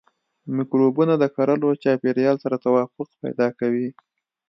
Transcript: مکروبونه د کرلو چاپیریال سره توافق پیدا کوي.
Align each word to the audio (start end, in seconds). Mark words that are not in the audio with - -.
مکروبونه 0.55 1.13
د 1.17 1.23
کرلو 1.35 1.69
چاپیریال 1.83 2.37
سره 2.43 2.55
توافق 2.65 3.07
پیدا 3.21 3.47
کوي. 3.59 3.87